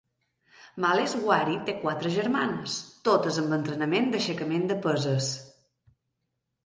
[0.85, 5.33] Malleswari té quatre germanes totes amb entrenament d'aixecament de peses.